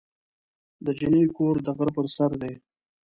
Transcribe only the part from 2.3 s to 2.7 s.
دی.